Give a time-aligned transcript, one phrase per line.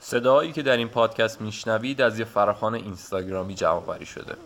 [0.00, 4.36] صداهایی که در این پادکست میشنوید از یه فراخان اینستاگرامی جمع شده.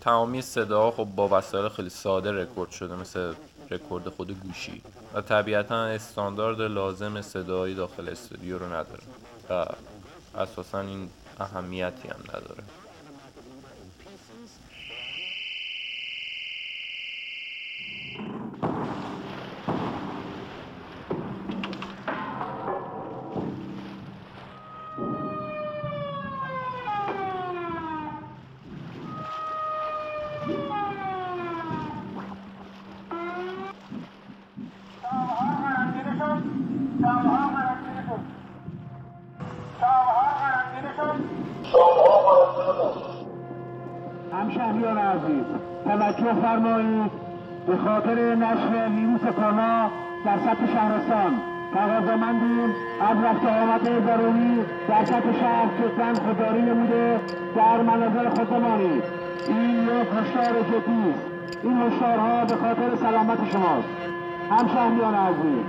[0.00, 3.34] تمامی صداها خب با وسایل خیلی ساده رکورد شده مثل
[3.70, 4.82] رکورد خود گوشی.
[5.14, 9.02] و طبیعتا استاندارد لازم صدایی داخل استودیو رو نداره.
[9.50, 9.66] و
[10.38, 11.10] اساسا این
[11.40, 12.62] اهمیتی هم نداره.
[45.16, 45.46] عزیز.
[45.84, 47.10] توجه فرمایید
[47.66, 49.90] به خاطر نشر ویروس کرونا
[50.24, 51.32] در سطح شهرستان.
[51.74, 52.70] تقاضامندیم
[53.00, 57.20] از رفت آمد ضروری در سطح شهر جدا خودداری نموده
[57.56, 59.02] در مناظر خودمانی.
[59.48, 61.14] این یک هشدار جدی
[61.62, 63.88] این هشدارها به خاطر سلامت شماست.
[64.50, 65.64] همشهریان عزیز.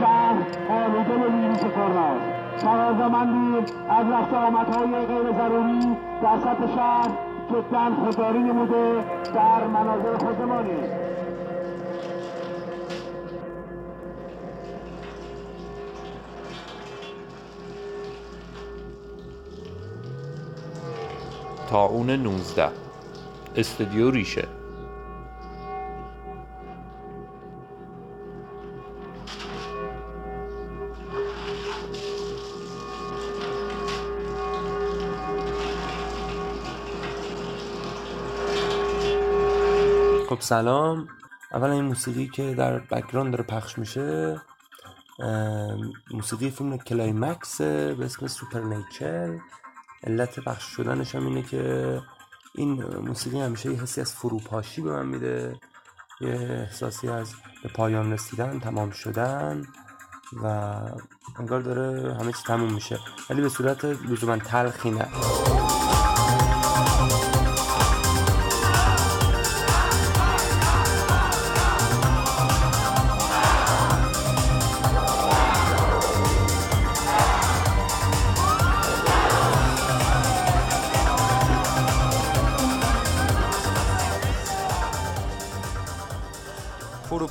[0.00, 0.34] شهر
[0.70, 2.10] آلوده به ویروس کرونا
[2.58, 3.54] تقاضامندیم
[3.90, 10.70] از رفت آمدهای غیر ضروری در سطح شهر جدا خودداری نموده در مناظر خودمانی
[21.70, 22.68] تاون 19
[23.56, 24.59] استودیو ریشه.
[40.40, 41.08] خب سلام.
[41.52, 44.40] اولا این موسیقی که در background داره پخش میشه
[46.10, 49.38] موسیقی فیلم Climax به اسم Supernature
[50.04, 52.02] علت پخش شدنش هم اینه که
[52.54, 55.60] این موسیقی همیشه یه حسی از فروپاشی به من میده.
[56.20, 59.66] یه احساسی از به پایان رسیدن تمام شدن
[60.42, 60.46] و
[61.38, 62.98] انگار داره همه چی تموم میشه.
[63.30, 65.08] ولی به صورت لزوما تلخی نه.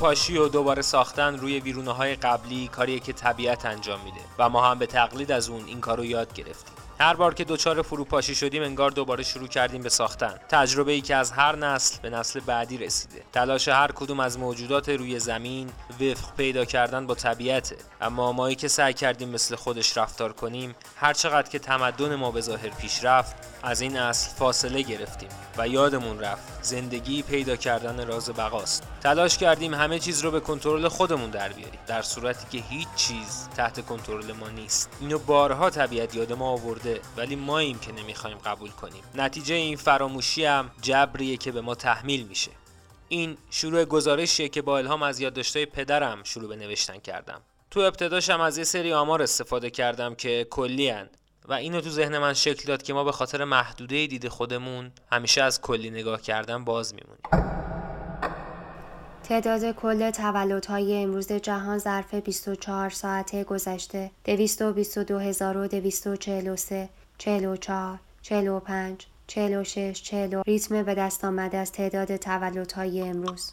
[0.10, 4.70] فروپاشی و دوباره ساختن روی ویرونه های قبلی کاریه که طبیعت انجام میده و ما
[4.70, 6.74] هم به تقلید از اون این کارو یاد گرفتیم.
[7.00, 10.40] هر بار که دوچار فروپاشی شدیم انگار دوباره شروع کردیم به ساختن.
[10.50, 13.24] تجربه ای که از هر نسل به نسل بعدی رسیده.
[13.34, 15.70] تلاش هر کدوم از موجودات روی زمین
[16.02, 17.78] وفق پیدا کردن با طبیعته.
[18.02, 22.42] اما مایی که سعی کردیم مثل خودش رفتار کنیم هر چقدر که تمدن ما به
[22.42, 28.30] ظاهر پیش رفت از این اصل فاصله گرفتیم و یادمون رفت زندگی پیدا کردن راز
[28.30, 28.84] بقاست.
[29.04, 33.50] تلاش کردیم همه چیز رو به کنترل خودمون در بیاریم در صورتی که هیچ چیز
[33.58, 34.90] تحت کنترل ما نیست.
[35.02, 39.04] اینو بارها طبیعت یاد ما آورده ولی ماییم که نمی‌خوایم قبول کنیم.
[39.16, 42.52] نتیجه این فراموشی هم جبریه که به ما تحمیل میشه.
[43.10, 47.42] این شروع گزارشیه که با الهام از یادداشت‌های پدرم شروع به نوشتن کردم.
[47.72, 50.90] تو ابتداشم از یه سری آمار استفاده کردم که کلی
[51.50, 55.42] و اینو تو ذهن من شکل داد که ما به خاطر محدوده دید خودمون همیشه
[55.42, 57.24] از کلی نگاه کردن باز میمونیم.
[59.24, 64.12] تعداد کل تولدهای امروز جهان ظرف 24 ساعت گذشته.
[64.26, 73.52] 222243 44 45 46 40 ریتم به دست آمده از تعداد تولدهای امروز.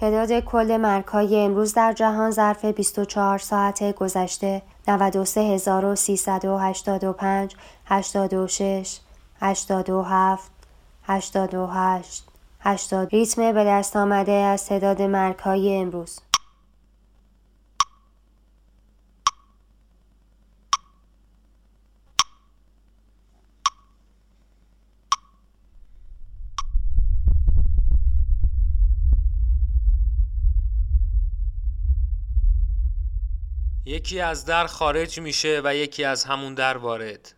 [0.00, 7.56] تعداد کل مرکهای امروز در جهان ظرف 24 ساعت گذشته 93385
[7.86, 8.98] 86
[9.40, 10.50] 87
[11.02, 12.24] 88
[12.60, 16.20] 80 ریتم به دست آمده از تعداد مرکهای امروز.
[33.88, 37.34] یکی از در خارج میشه و یکی از همون در وارد.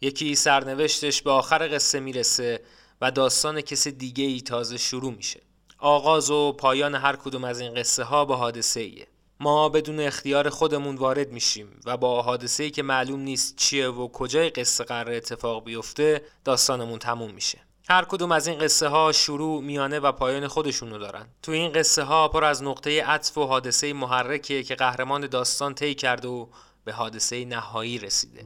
[0.00, 2.60] یکی سرنوشتش به آخر قصه می‌رسه
[3.00, 5.40] و داستان کسی دیگه ای تازه شروع میشه.
[5.78, 9.06] آغاز و پایان هر کدوم از این قصه ها با حادثه ایه.
[9.40, 14.08] ما بدون اختیار خودمون وارد میشیم و با حادثه ای که معلوم نیست چیه و
[14.08, 17.58] کجای قصه قرار اتفاق بیفته داستانمون تموم میشه.
[17.88, 21.26] هر کدوم از این قصه ها شروع، میانه و پایان خودشونو دارن.
[21.42, 25.94] تو این قصه ها پر از نقطه عطف و حادثه محرکه که قهرمان داستان طی
[25.94, 26.46] کرده و
[26.84, 28.44] به حادثه نهایی رسیده.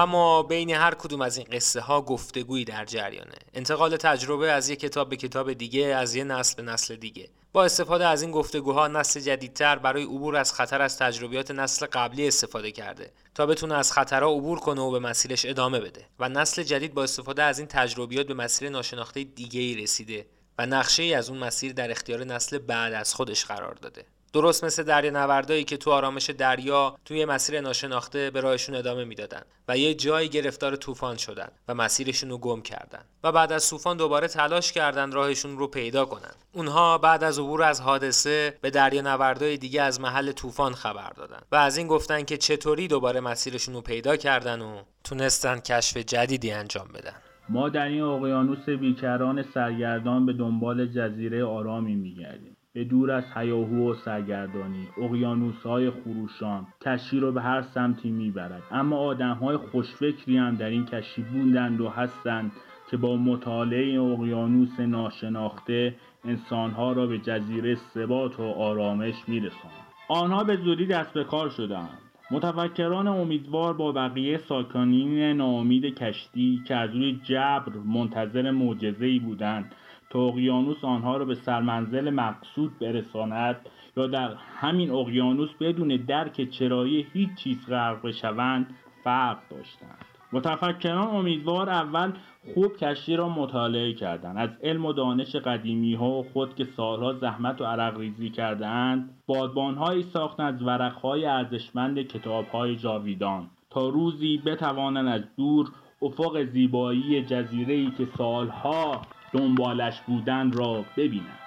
[0.00, 3.34] اما بین هر کدوم از این قصه ها گفتگویی در جریانه.
[3.54, 7.28] انتقال تجربه از یک کتاب به کتاب دیگه از یه نسل به نسل دیگه.
[7.52, 12.28] با استفاده از این گفتگوها نسل جدیدتر برای عبور از خطر از تجربیات نسل قبلی
[12.28, 16.06] استفاده کرده تا بتونه از خطرها عبور کنه و به مسیرش ادامه بده.
[16.18, 20.26] و نسل جدید با استفاده از این تجربیات به مسیر ناشناخته دیگه ای رسیده
[20.58, 24.04] و نقشه ای از اون مسیر در اختیار نسل بعد از خودش قرار داده.
[24.32, 29.42] درست مثل دریا نوردایی که تو آرامش دریا توی مسیر ناشناخته به راهشون ادامه می‌دادن
[29.68, 33.96] و یه جایی گرفتار طوفان شدن و مسیرشون رو گم کردن و بعد از طوفان
[33.96, 36.32] دوباره تلاش کردن راهشون رو پیدا کنن.
[36.52, 41.40] اونها بعد از عبور از حادثه به دریا نوردای دیگه از محل طوفان خبر دادن
[41.52, 46.50] و از این گفتن که چطوری دوباره مسیرشون رو پیدا کردن و تونستن کشف جدیدی
[46.50, 47.14] انجام بدن.
[47.48, 52.56] ما در این اقیانوس بیکران سرگردان به دنبال جزیره آرامی میگردیم.
[52.72, 58.62] به دور از هیاهو و سرگردانی اقیانوسهای خروشان کشتی رو به هر سمتی می‌برد.
[58.70, 62.52] اما آدمهای خوشفکری هم در این کشتی بودند و هستند
[62.90, 65.94] که با مطالعه اقیانوس ناشناخته
[66.24, 71.98] انسانها را به جزیره ثبات و آرامش میرسانند آنها به زودی دست به کار شدند
[72.30, 79.72] متفکران امیدوار با بقیه ساکنین ناامید کشتی که از روی جبر منتظر معجزهای بودند
[80.10, 83.56] تا اقیانوس آنها را به سرمنزل مقصود برساند
[83.96, 88.74] یا در همین اقیانوس بدون درک چرایی هیچ چیز غرق بشوند
[89.04, 90.04] فرق داشتند.
[90.32, 92.12] متفکران امیدوار اول
[92.54, 94.38] خوب کشتی را مطالعه کردند.
[94.38, 99.10] از علم و دانش قدیمی ها خود که سالها زحمت و عرق ریزی کرده اند
[99.26, 103.50] بادبانهایی ساختند از ورقهای ارزشمند کتابهای جاویدان.
[103.70, 105.70] تا روزی بتوانند از دور
[106.02, 111.38] افق زیبایی جزیره که سالها دنبالش بودن را ببینند.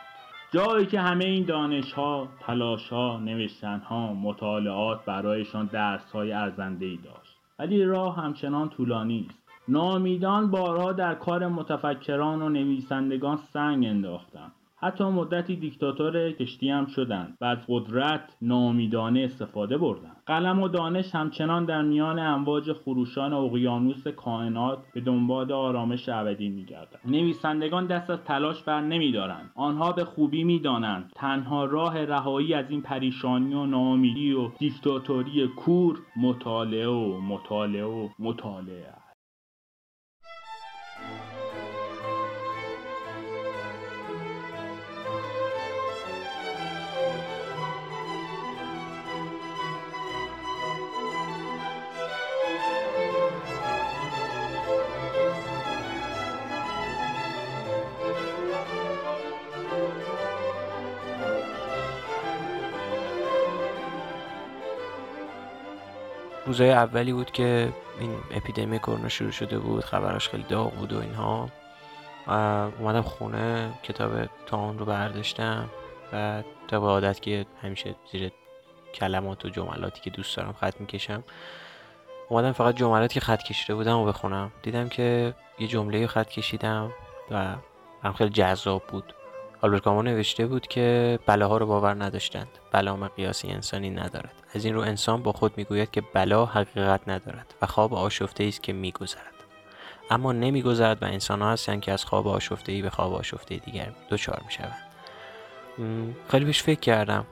[0.52, 6.86] جایی که همه این دانش ها، تلاش ها، نوشتن ها، مطالعات برایشان درس های ارزنده
[6.86, 7.38] ای داشت.
[7.60, 14.52] ولی راه همچنان طولانی است نامیدان بارها در کار متفکران و نویسندگان سنگ انداختند.
[14.84, 21.16] حتی مدتی دیکتاتور کشتی هم شدند و از قدرت نامیدانه استفاده بردند قلم و دانش
[21.16, 28.20] همچنان در میان امواج خروشان اقیانوس کائنات به دنبال آرامش ابدی میگردند نویسندگان دست از
[28.24, 29.52] تلاش بر نمیدارند.
[29.56, 36.00] آنها به خوبی می‌دانند تنها راه رهایی از این پریشانی و ناامیدی و دیکتاتوری کور
[36.16, 39.03] مطالعه و مطالعه و مطالعه
[66.54, 71.00] روزای اولی بود که این اپیدمی کرونا شروع شده بود خبراش خیلی داغ بود و
[71.00, 71.50] اینها.
[72.80, 74.12] اومدم خونه کتاب
[74.46, 75.70] تان رو برداشتم
[76.14, 78.32] و طبق عادت که همیشه زیر
[78.94, 81.24] کلمات و جملاتی که دوست دارم خط می‌کشم.
[82.30, 84.52] اومدم فقط جملاتی که خط کشیده بودم و بخونم.
[84.62, 86.92] دیدم که یه جمله خط کشیدم
[87.32, 87.56] و
[88.04, 89.14] هم خیلی جذاب بود.
[89.64, 92.48] آلبرت کامو نوشته بود که بلاها رو باور نداشتند.
[92.72, 94.34] بلا مقیاسی انسانی ندارد.
[94.54, 98.64] از این رو انسان با خود می‌گوید که بلا حقیقت ندارد و خواب آشفته است
[98.64, 99.34] که میگذرد.
[100.10, 103.92] اما نمیگذرد و انسان ها هستند که از خواب آشفته ای به خواب آشفته دیگر
[104.10, 104.84] دچار می‌شوند.
[106.30, 107.26] خیلی بهش فکر کردم.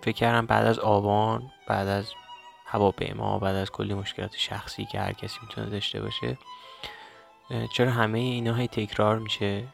[0.00, 2.12] فکر کردم بعد از آبان بعد از
[2.66, 6.38] هواپیما بعد از کلی مشکلات شخصی که هر کسی می‌تونه داشته باشه
[7.72, 9.64] چرا همه اینا هی تکرار میشه؟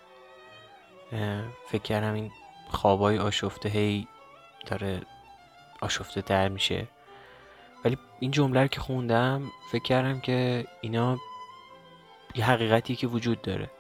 [1.67, 2.31] فکر کردم این
[2.69, 4.09] خوابای آشفته هی
[4.67, 5.01] داره
[5.81, 6.89] آشفته تر میشه.
[7.85, 11.19] ولی این جمله رو که خوندم فکر کردم که اینا
[12.35, 13.71] یه حقیقتی که وجود داره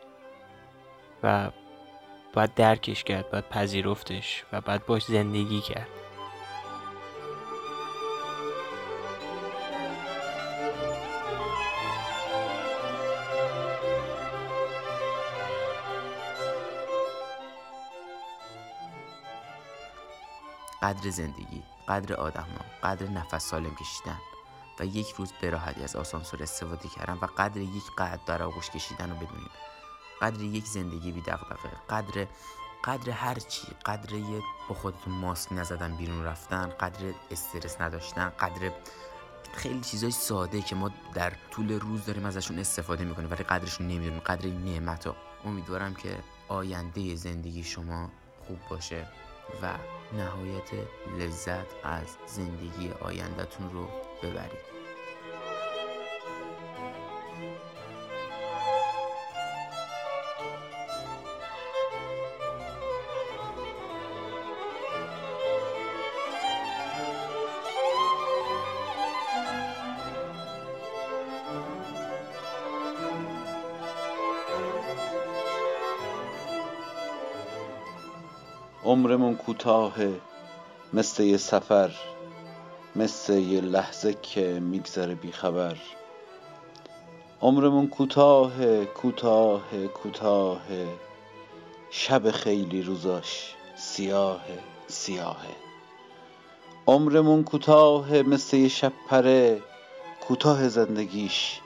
[1.22, 1.50] و
[2.32, 5.95] باید درکش کرد باید پذیرفتش و باید باش زندگی کرد.
[20.86, 24.18] قدر زندگی قدر آدم ها، قدر نفس سالم کشیدن
[24.80, 28.70] و یک روز به راحتی از آسانسور استفاده کردن و قدر یک قد در آغوش
[28.70, 29.50] کشیدن رو بدونید
[30.22, 32.26] قدر یک زندگی بی دغدغه قدر
[32.84, 38.72] قدر هر چی قدر یه با خودتون ماسک نزدن بیرون رفتن قدر استرس نداشتن قدر
[39.54, 44.20] خیلی چیزای ساده که ما در طول روز داریم ازشون استفاده می‌کنیم ولی قدرشون نمی‌دونیم
[44.20, 45.14] قدر این نعمت
[45.44, 48.10] امیدوارم که آینده زندگی شما
[48.46, 49.06] خوب باشه.
[49.62, 49.74] و
[50.12, 50.70] نهایت
[51.18, 53.88] لذت از زندگی آیندهتون رو
[54.22, 54.75] ببرید.
[78.86, 80.20] عمرمون کوتاهه
[80.92, 81.90] مثل یه سفر
[82.96, 85.76] مثل یه لحظه که میگذره بیخبر
[87.42, 90.88] عمرمون کوتاهه کوتاهه کوتاهه
[91.90, 95.56] شب خیلی روزاش سیاهه سیاهه
[96.86, 99.62] عمرمون کوتاهه مثل یه شب پره
[100.28, 101.60] کوتاه زندگیش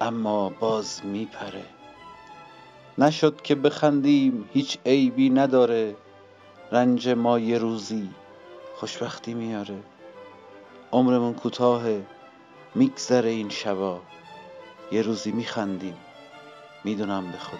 [0.00, 1.64] اما باز میپره.
[2.98, 5.96] نشد که بخندیم هیچ عیبی نداره.
[6.74, 8.10] رنج ما یه روزی
[8.74, 9.82] خوشبختی میاره.
[10.92, 12.06] عمرمون کوتاهه
[12.74, 14.02] میگذره این شبا.
[14.92, 15.96] یه روزی میخندیم.
[16.84, 17.58] می‌دونم به خدا.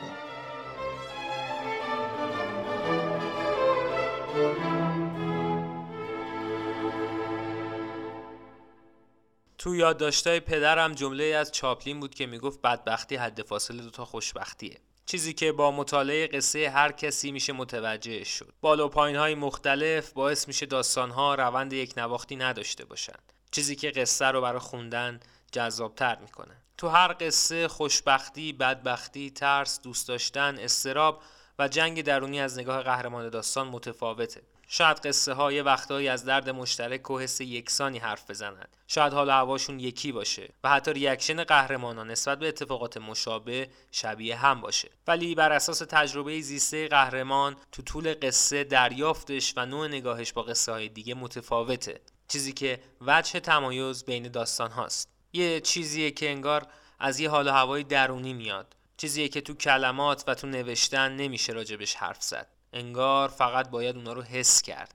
[9.58, 14.78] تو یادداشتای پدرم جمله از چاپلین بود که می‌گفت بدبختی حد فاصله دوتا خوشبختیه.
[15.06, 18.52] چیزی که با مطالعه قصه هر کسی میشه متوجه شد.
[18.60, 23.18] بالا پایین های مختلف باعث میشه داستان ها روند یک نواختی نداشته باشن.
[23.50, 25.20] چیزی که قصه رو برای خوندن
[25.52, 26.56] جذابتر می‌کنه.
[26.78, 31.22] تو هر قصه خوشبختی، بدبختی، ترس، دوست داشتن، استراب
[31.58, 34.42] و جنگ درونی از نگاه قهرمان داستان متفاوته.
[34.76, 39.30] شاید قصه ها یه وقتهایی از درد مشترک و حس یکسانی حرف بزنند شاید حال
[39.30, 44.90] هواشون یکی باشه و حتی ریاکشن قهرمانان نسبت به اتفاقات مشابه شبیه هم باشه.
[45.06, 50.72] ولی بر اساس تجربه زیسته قهرمان تو طول قصه دریافتش و نوع نگاهش با قصه
[50.72, 52.00] های دیگه متفاوته.
[52.28, 55.08] چیزی که وجه تمایز بین داستان هاست.
[55.32, 56.66] یه چیزیه که انگار
[56.98, 58.76] از یه حال هوای درونی میاد.
[58.96, 62.53] چیزیه که تو کلمات و تو نوشتن نمیشه راجبش حرف زد.
[62.74, 64.94] انگار فقط باید اونا رو حس کرد.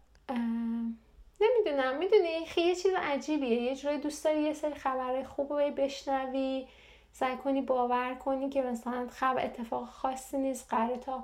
[1.41, 1.97] نمی‌دونم.
[1.97, 3.61] می‌دونی یه چیز عجیبیه.
[3.61, 6.67] یه جورایی دوست داری یه سری خبر خوب رو بشنوی
[7.11, 11.23] سعی کنی باور کنی که مثلا خبر اتفاق خاصی نیست قراره تا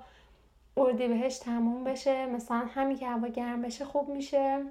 [0.78, 2.26] اردی بهش تموم بشه.
[2.26, 4.66] مثلا همین که هوا گرم بشه خوب میشه.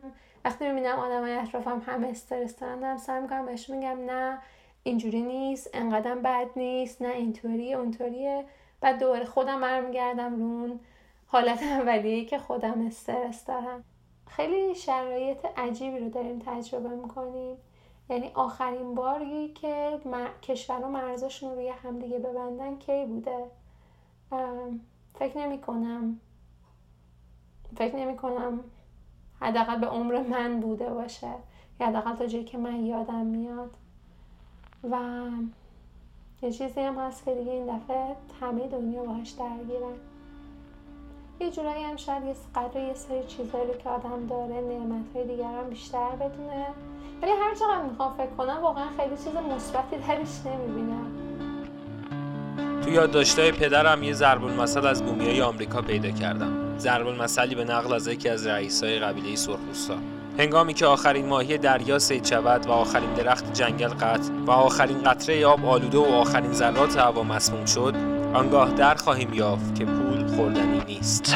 [0.45, 4.39] وقتی می‌بینم آدمای اطرافم همه استرس دارن دارم سعی می‌کنم بهش میگم نه
[4.83, 8.45] اینجوری نیست انقدر بد نیست نه اینطوری اونطوریه.
[8.81, 10.81] بعد دوباره خودم برمیگردم رون.
[11.35, 13.85] حالت اولیه که خودم استرس دارم.
[14.27, 17.57] خیلی شرایط عجیبی رو داریم تجربه می‌کنیم.
[18.11, 20.01] یعنی آخرین باری که
[20.43, 23.45] کشور و مرزاشون رو روی همدیگه ببندن کی بوده؟
[25.15, 26.21] فکر نمی کنم
[27.77, 28.61] فکر نمی کنم
[29.41, 31.35] حداقل به عمر من بوده باشه.
[31.81, 33.71] یا حداقل تا جایی که من یادم میاد.
[34.91, 35.25] و
[36.43, 40.14] یه چیزی هم هست که دیگه این دفعه همه دنیا باهاش درگیرن.
[41.41, 45.27] یه جورایی هم شاید یه قدر یه سری چیزهایی رو که آدم داره نعمت های
[45.27, 46.67] دیگر هم بیشتر بدونه.
[47.23, 51.07] ولی هر چقدر می‌خوام فکر کنم واقعا خیلی چیز مثبتی درش نمی‌بینم.
[52.85, 56.79] تو یادداشتای پدرم یه ضرب المثل از بومیای آمریکا پیدا کردم.
[56.79, 59.95] ضرب المثلی به نقل از یکی از رئیسای قبیله سرخپوستا.
[60.39, 65.47] هنگامی که آخرین ماهی دریا سید شود و آخرین درخت جنگل قطع و آخرین قطره
[65.47, 67.95] آب آلوده و آخرین ذرات هوا مسموم شد
[68.35, 71.35] آنگاه در خواهیم یافت که پول خوردنی نیست.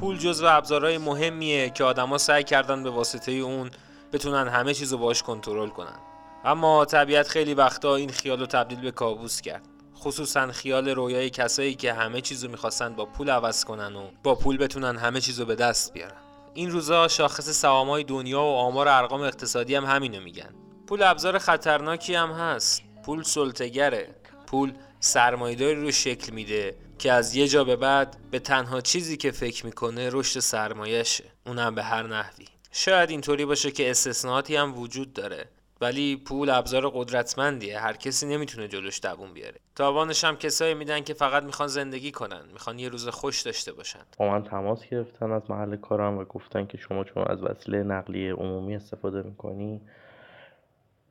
[0.00, 3.70] پول جزو ابزارهای مهمیه که آدما سعی کردن به واسطه اون
[4.12, 5.98] بتونن همه چیزو باش کنترل کنن.
[6.44, 9.69] اما طبیعت خیلی وقتا این خیال رو تبدیل به کابوس کرد.
[10.00, 14.56] خصوصا خیال رویای کسایی که همه چیزو می‌خواستن با پول عوض کنن و با پول
[14.56, 16.20] بتونن همه چیزو به دست بیارن.
[16.54, 20.54] این روزا شاخص سهامای دنیا و آمار ارقام اقتصادی هم همینو میگن.
[20.86, 22.82] پول ابزار خطرناکی هم هست.
[23.04, 24.14] پول سلطگره
[24.46, 29.30] پول سرمایه‌داری رو شکل میده که از یه جا به بعد به تنها چیزی که
[29.30, 31.24] فکر می‌کنه رشد سرمایهشه.
[31.46, 32.46] اونم به هر نحوی.
[32.72, 35.48] شاید اینطوری باشه که استثناءاتی هم وجود داره.
[35.80, 37.78] ولی پول ابزار قدرتمندیه.
[37.78, 39.60] هر کسی نمی‌تونه جلوش دووم بیاره.
[39.76, 44.00] تاوانش هم کسایی میدن که فقط می‌خوان زندگی کنن می‌خوان یه روز خوش داشته باشن.
[44.18, 48.34] با من تماس گرفتن از محل کارم و گفتن که شما چون از وسیله نقلیه
[48.34, 49.80] عمومی استفاده می‌کنی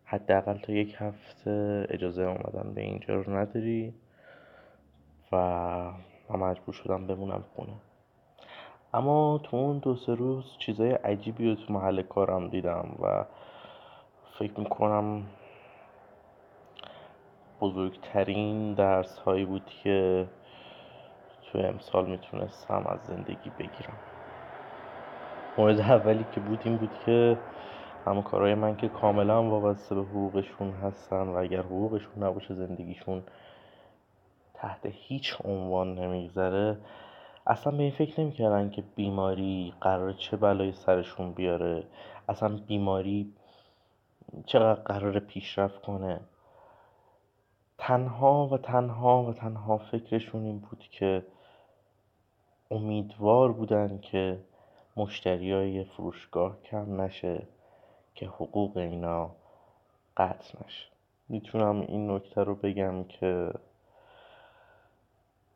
[0.05, 3.93] حداقل تا یک هفته اجازه آمدن به اینجا رو نداری
[5.31, 5.37] و
[6.29, 7.73] من مجبور شدم بمونم خونه.
[8.93, 13.25] اما تو اون دو سه روز چیزای عجیبی رو تو محل کارم دیدم و
[14.39, 15.23] فکر می‌کنم
[17.61, 20.27] بزرگترین درس هایی بود که
[21.51, 23.97] تو امسال می‌تونستم از زندگی بگیرم.
[25.57, 27.37] مورد اولی که بود این بود که
[28.05, 33.23] همون کارهای من که کاملا وابسته به حقوقشون هستن و اگر حقوقشون نباشه زندگیشون
[34.53, 36.77] تحت هیچ عنوان نمیگذره
[37.47, 41.83] اصلا به این فکر نمی‌کردن که بیماری قرار چه بلایی سرشون بیاره.
[42.29, 43.33] اصلا بیماری
[44.45, 46.19] چقدر قرار پیشرفت کنه.
[47.77, 51.25] تنها و تنها و تنها فکرشون این بود که
[52.71, 54.39] امیدوار بودن که
[54.97, 57.47] مشتری های فروشگاه کم نشه
[58.15, 59.31] که حقوق اینا
[60.17, 60.87] قطع نشه.
[61.29, 63.53] می‌تونم این نکته رو بگم که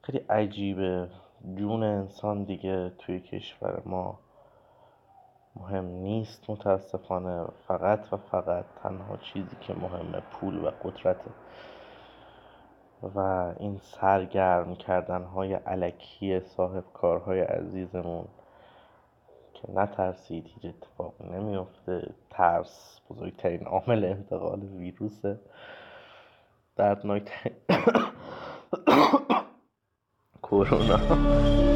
[0.01, 1.09] خیلی عجیبه.
[1.55, 4.19] جون انسان دیگه توی کشور ما
[5.55, 11.31] مهم نیست متاسفانه فقط و فقط تنها چیزی که مهمه پول و قدرته
[13.15, 13.19] و
[13.59, 18.27] این سرگرم کردن های علکی صاحب کارهای عزیزمون
[19.53, 22.13] که نترسید هیچ اتفاقی نمیافته.
[22.29, 25.39] ترس بزرگترین عامل انتقال ویروسه.
[26.75, 27.55] دردناکترین
[30.43, 31.72] کرونا.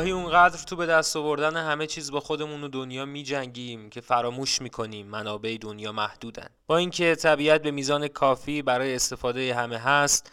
[0.00, 4.00] گاهی اونقدر تو به دست آوردن همه چیز با خودمون و دنیا می جنگیم که
[4.00, 5.06] فراموش می‌کنیم.
[5.06, 6.46] منابع دنیا محدودن.
[6.66, 10.32] با اینکه طبیعت به میزان کافی برای استفاده همه هست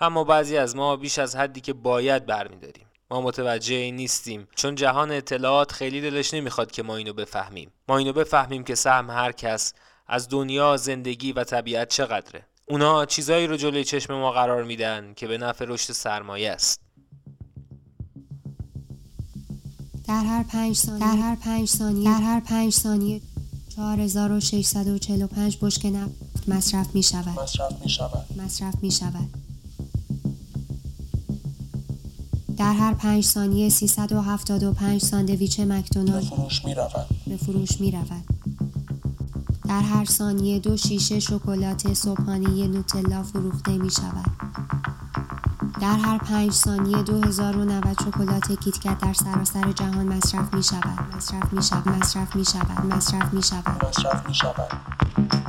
[0.00, 2.86] اما بعضی از ما بیش از حدی که باید برمیداریم.
[3.10, 4.48] ما متوجه این نیستیم.
[4.56, 7.72] چون جهان اطلاعات خیلی دلش نمی‌خواد که ما اینو بفهمیم.
[7.88, 9.74] ما اینو بفهمیم که سهم هر کس
[10.06, 12.46] از دنیا زندگی و طبیعت چقدره.
[12.66, 16.87] اونا چیزایی رو جلوی چشم ما قرار میدن که به نفع رشد سرمایه است.
[20.08, 21.06] در هر پنج ثانیه.
[21.06, 22.04] در هر پنج ثانیه.
[22.04, 23.20] در هر پنج ثانیه.
[23.68, 27.40] 4645 بشک نفت مصرف می شود.
[27.40, 28.40] مصرف می شود.
[28.42, 29.28] مصرف می شود.
[32.56, 37.06] در هر پنج ثانیه 375 ساندویچ مکدونالد فروش می رود.
[37.26, 38.24] به فروش می رود.
[39.68, 44.47] در هر ثانیه دو شیشه شکلات صبحانه نوتلا فروخته می شود.
[45.80, 51.16] در هر پنج ثانیه 2090 شکلات کیتکت در سراسر جهان مصرف می شود.
[51.16, 51.88] مصرف می شود.
[51.88, 52.86] مصرف می شود.
[52.86, 53.84] مصرف می شود.
[53.84, 55.47] مصرف می شود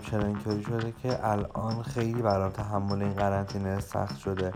[0.00, 4.52] چرا اینطوری شده که الان خیلی برام تحمل این قرنطینه سخت شده.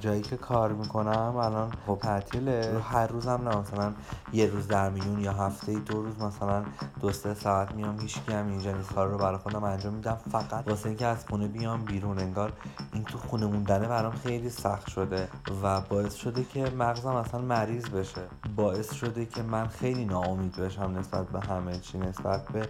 [0.00, 2.80] جایی که کار می‌کنم الان خب تعطیله.
[2.90, 3.92] هر روزم نه مثلا
[4.32, 6.64] یه روز در میون یا هفته دو روز مثلا
[7.00, 8.92] دو سه ساعت میام هیچکی هم اینجا نیست.
[8.92, 10.18] کار رو برای خودم انجام میدم.
[10.30, 12.18] فقط واسه اینکه از خونه بیام بیرون.
[12.18, 12.52] انگار
[12.92, 15.28] این تو خونه موندنه برام خیلی سخت شده
[15.62, 18.22] و باعث شده که مغزم اصلا مریض بشه.
[18.56, 22.68] باعث شده که من خیلی ناامید بشم نسبت به همه چی نسبت به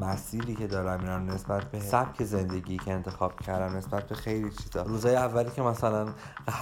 [0.00, 4.82] مسیری که دارم میرم نسبت به سبک زندگی که انتخاب کردم نسبت به خیلی چیزا.
[4.82, 6.06] روزای اولی که مثلا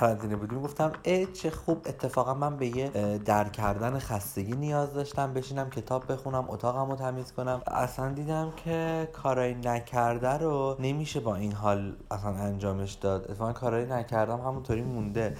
[0.01, 5.33] قرنطینه بودیم گفتم ای چه خوب اتفاقا من به یه در کردن خستگی نیاز داشتم
[5.33, 7.63] بشینم کتاب بخونم اتاقم رو تمیز کنم.
[7.67, 13.31] اصلا دیدم که کارایی نکرده رو نمیشه با این حال اصلا انجامش داد.
[13.31, 15.37] اتفاقا کارایی نکردم همونطوری مونده.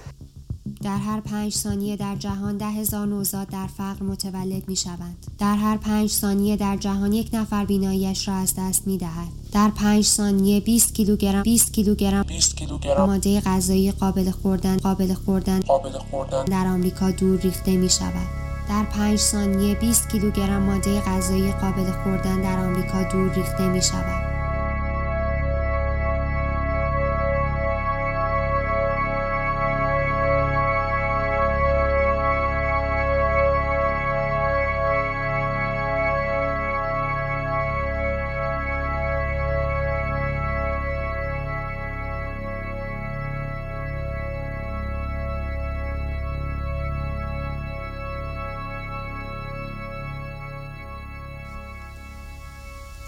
[0.83, 5.25] در هر پنج ثانیه در جهان ده هزار نوزاد در فقر متولد می شوند.
[5.39, 9.27] در هر پنج ثانیه در جهان یک نفر بیناییش را از دست می دهد.
[9.51, 15.59] در پنج ثانیه 20 کیلوگرم 20 کیلوگرم 20 کیلوگرم ماده غذایی قابل خوردن قابل خوردن
[15.59, 18.27] قابل خوردن در آمریکا دور ریخته می شود.
[18.69, 24.24] در پنج ثانیه 20 کیلوگرم ماده غذایی قابل خوردن در آمریکا دور ریخته می شود.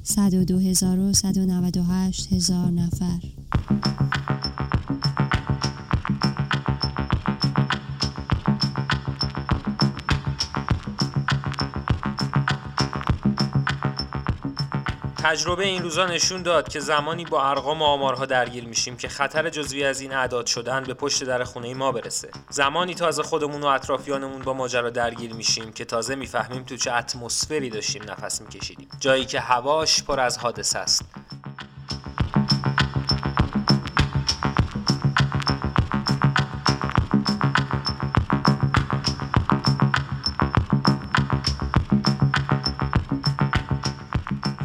[0.03, 3.19] 102198 هزار نفر.
[15.25, 19.83] تجربه این روزا نشون داد که زمانی با ارقام آمارها درگیر میشیم که خطر جزوی
[19.83, 22.29] از این اعداد شدن به پشت در خونه ما برسه.
[22.49, 27.69] زمانی تازه خودمون و اطرافیانمون با ماجرا درگیر میشیم که تازه می‌فهمیم تو چه اتمسفری
[27.69, 28.89] داشتیم نفس میکشیدیم.
[28.99, 31.05] جایی که هواش پر از حادثه است.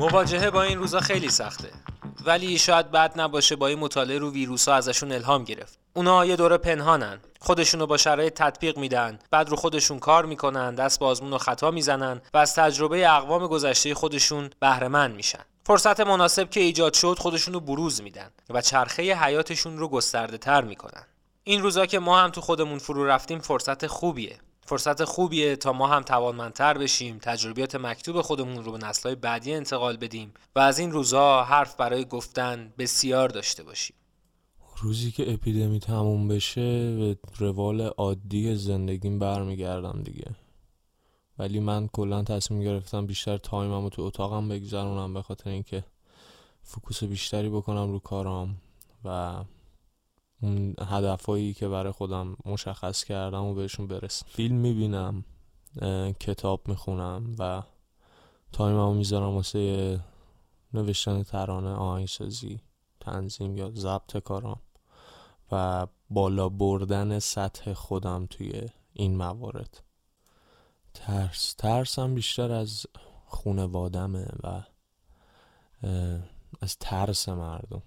[0.00, 1.68] مواجهه با این روزا خیلی سخته.
[2.24, 5.78] ولی شاید بد نباشه با این مطالعه رو ویروس ها ازشون الهام گرفت.
[5.94, 7.20] اونا یه دوره پنهانن.
[7.40, 9.18] خودشونو با شرایط تطبیق میدن.
[9.30, 13.46] بعد رو خودشون کار می‌کنن دست به آزمون و خطا می‌زنن و از تجربه اقوام
[13.46, 15.44] گذشته خودشون بهره میشن.
[15.66, 21.06] فرصت مناسب که ایجاد شد خودشونو بروز میدن و چرخه حیاتشون رو گسترده تر می‌کنن.
[21.44, 24.38] این روزا که ما هم تو خودمون فرو رفتیم فرصت خوبیه.
[24.70, 29.96] فرصت خوبیه تا ما هم توانمندتر بشیم تجربیات مکتوب خودمون رو به نسلهای بعدی انتقال
[29.96, 33.96] بدیم و از این روزها حرف برای گفتن بسیار داشته باشیم.
[34.76, 40.30] روزی که اپیدمی تموم بشه به روال عادی زندگیم برمیگردم دیگه.
[41.38, 45.84] ولی من کلا تصمیم گرفتم بیشتر time م رو تو اتاقم بگذرونم به خاطر اینکه
[46.62, 48.56] focus بیشتری بکنم رو کارام
[49.04, 49.34] و
[50.42, 54.26] اون هدفهایی که برای خودم مشخص کردم و بهشون برسم.
[54.28, 55.24] فیلم می‌بینم
[56.20, 57.62] کتاب می‌خونم و
[58.52, 60.00] time مو می‌ذارم واسه
[60.74, 62.60] نوشتن ترانه آهنگسازی
[63.00, 64.60] تنظیم یا ضبط کارام
[65.52, 69.82] و بالا بردن سطح خودم توی این موارد.
[70.94, 72.86] ترس ترسم بیشتر از
[73.26, 74.62] خونوادمه و
[76.60, 77.82] از ترس مردم.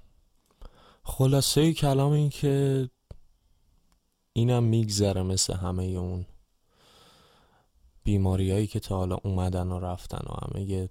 [1.05, 2.89] خلاصه کلام این که
[4.33, 6.25] اینم میگذره مثل همه اون
[8.03, 10.89] بیماری هایی که تا حالا اومدن و رفتن و همه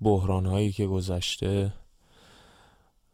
[0.00, 1.72] بحران هایی که گذشته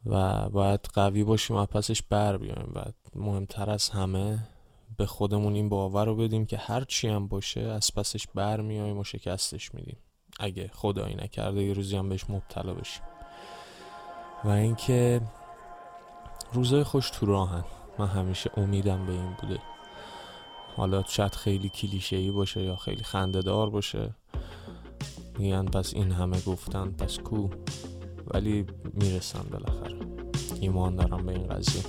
[0.06, 4.38] و باید قوی باشیم و پسش بر بیایم و مهمتر از همه
[4.96, 8.98] به خودمون این باور رو بدیم که هر چی هم باشه از پسش بر میایم
[8.98, 9.96] و شکستش میدیم.
[10.38, 13.02] اگه خدایی نکرده یه روزی هم بهش مبتلا بشیم.
[14.44, 15.20] و اینکه
[16.54, 17.64] روزای خوش تو راهن.
[17.98, 19.58] من همیشه امیدم به این بوده.
[20.76, 24.14] حالا شاید خیلی کلیشه ای باشه یا خیلی خنده دار باشه.
[25.38, 27.48] میگن پس این همه گفتن پس کو؟
[28.26, 29.98] ولی می‌رسن بالاخره.
[30.60, 31.82] ایمان دارم به این قضیه.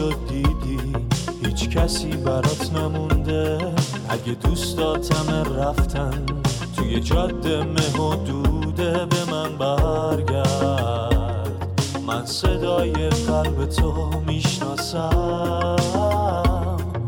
[0.00, 0.78] و دیدی؟
[1.42, 3.74] هیچ کسی برات نمونده.
[4.08, 6.26] اگه دوستاتم رفتن
[6.76, 11.08] توی جاده مه و دوده به من برگرد.
[12.06, 15.76] من صدای قلب تو می‌شناسم.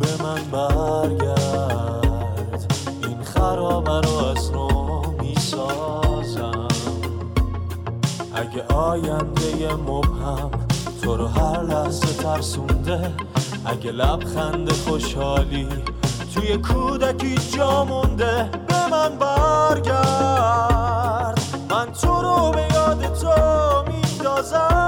[0.00, 2.06] به من برگرد.
[3.02, 6.68] این خرابه رو از نو می‌سازم.
[8.34, 10.50] اگه آینده مبهم
[11.02, 13.12] تو رو هر لحظه ترسونده.
[13.64, 15.68] اگه لبخند خوشحالی
[16.34, 20.00] توی کودکی جا مونده به من برگرد.
[21.70, 23.30] من تو رو به یاد تو
[23.92, 24.79] میندازم.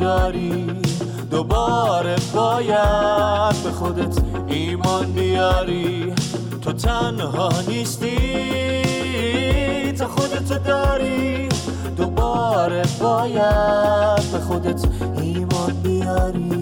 [0.00, 0.66] داری
[1.30, 6.14] دوباره باید به خودت ایمان بیاری.
[6.62, 8.16] تو تنها نیستی
[9.98, 11.48] تا خودتو داری.
[11.96, 14.84] دوباره باید به خودت
[15.22, 16.53] ایمان بیاری.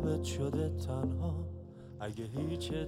[0.00, 1.46] قلبت شده تنها.
[2.00, 2.24] اگه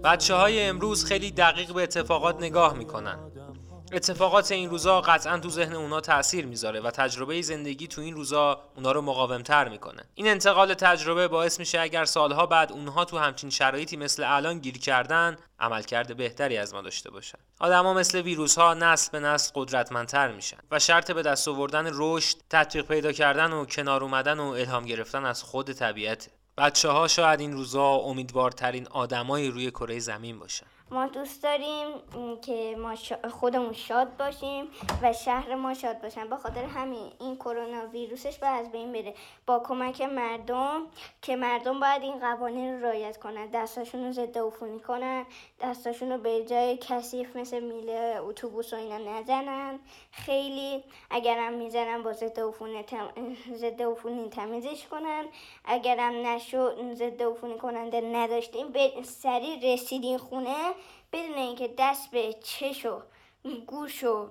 [0.05, 3.19] بچه های امروز خیلی دقیق به اتفاقات نگاه می‌کنن.
[3.93, 8.61] اتفاقات این روزا قطعا تو ذهن اونا تاثیر می‌ذاره و تجربه زندگی تو این روزا
[8.77, 10.03] اونا رو مقاومتر می‌کنه.
[10.15, 14.79] این انتقال تجربه باعث میشه اگر سالها بعد اونها تو همچین شرایطی مثل الان گیر
[14.79, 17.39] کردن عملکرد بهتری از ما داشته باشن.
[17.61, 22.37] آدما مثل ویروس ها نسل به نسل قدرتمندتر میشن و شرط به دست آوردن رشد
[22.51, 26.31] تطبیق پیدا کردن و کنار اومدن و الهام گرفتن از خود طبیعته.
[26.59, 30.67] بچه ها شاید این روزا امیدوارترین آدمایی روی کره زمین باشن.
[30.93, 31.87] ما دوست داریم
[32.43, 32.95] که ما
[33.31, 34.69] خودمون شاد باشیم
[35.03, 36.29] و شهر ما شاد باشن.
[36.29, 39.15] به خاطر همین این کرونا ویروسش باید از بین بره.
[39.47, 40.87] با کمک مردم
[41.23, 43.47] که مردم باید این قوانین رو رعایت کنن.
[43.47, 45.27] دستاشون رو ضد عفونی کنن.
[45.61, 49.79] دستاشون رو به جای کثیف مثل میله اتوبوس و اینا نزنن.
[50.13, 52.85] خیلی اگرم می‌زنن با ضد عفونی.
[53.55, 55.25] ضد عفونی تمیزش کنن.
[55.65, 60.57] اگرم نشد ضد عفونی کننده نداشتیم به سریع رسیدین خونه.
[61.13, 63.01] بدون اینکه دست به چش و
[63.67, 64.29] گوش و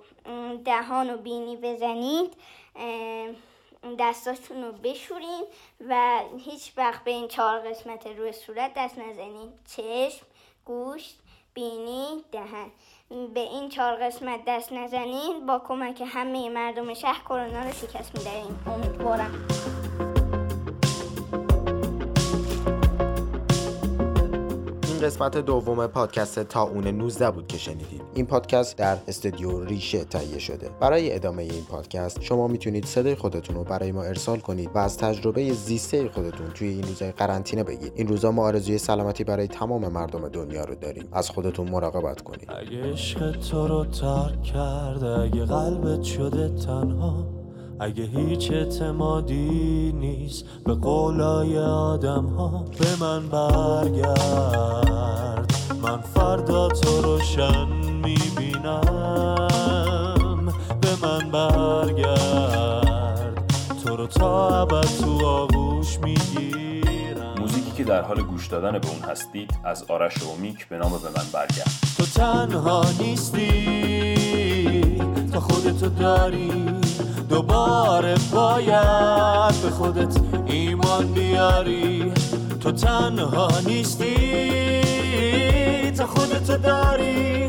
[0.64, 2.36] دهان و بینی بزنید
[3.98, 5.44] دستاتون رو بشورین
[5.88, 10.26] و هیچ وقت به این چهار قسمت روی صورت دست نزنید چشم
[10.64, 11.18] گوشت
[11.54, 12.70] بینی دهن.
[13.34, 18.64] به این چهار قسمت دست نزنید با کمک همه مردم شهر کرونا رو شکست می‌دهیم.
[18.66, 19.48] امیدوارم.
[25.02, 30.38] قسمت دوم پادکست تا اون 19 بود که شنیدید این پادکست در استودیو ریشه تهیه
[30.38, 30.70] شده.
[30.80, 34.98] برای ادامه این پادکست شما می‌تونید صدای خودتون رو برای ما ارسال کنید و از
[34.98, 37.92] تجربه زیسته خودتون توی این روزهای قرنطینه بگید.
[37.96, 41.08] این روزا ما آرزوی سلامتی برای تمام مردم دنیا رو داریم.
[41.12, 42.50] از خودتون مراقبت کنید.
[42.50, 42.92] اگه
[43.50, 47.41] تو رو ترک کرده اگه قلبت شده تنها
[47.82, 55.54] اگه هیچ اعتمادی نیست به قولای آدم ها به من برگرد.
[55.82, 57.68] من فردا تو روشن
[58.04, 58.82] می‌بینم.
[60.80, 63.52] به من برگرد.
[63.84, 67.34] تو رو تا ابد تو آغوش می‌گیرم.
[67.38, 71.08] موزیکی که در حال گوش دادن به اون هستید از آرش اومیک به نام به
[71.16, 71.70] من برگرد.
[71.96, 73.62] تو تنها نیستی.
[75.32, 76.81] تا خودتو داری.
[77.32, 80.16] دوباره باید به خودت
[80.46, 82.12] ایمان بیاری.
[82.60, 84.82] تو تنها نیستی
[85.96, 87.46] تا خودتو داری.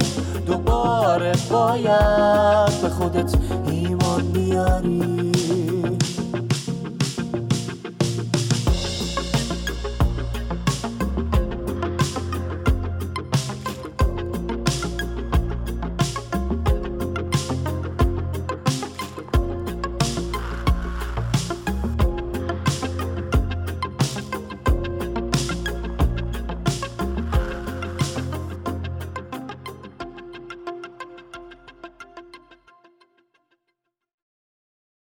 [0.48, 3.36] دوباره باید به خودت
[3.68, 4.22] ایمان